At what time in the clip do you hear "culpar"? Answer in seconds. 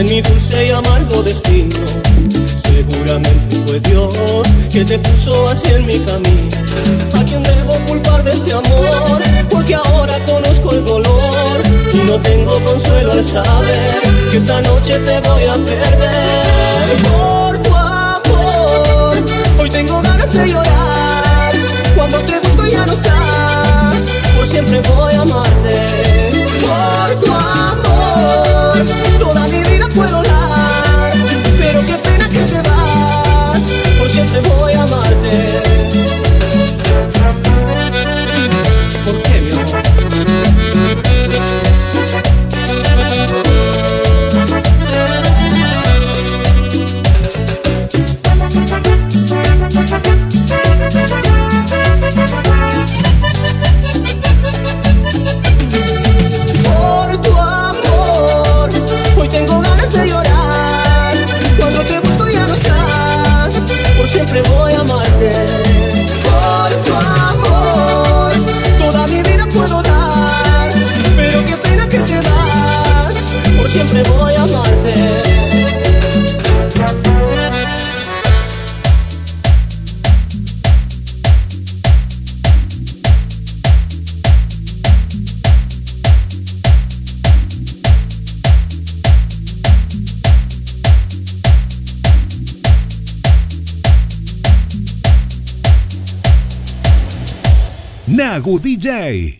7.86-8.24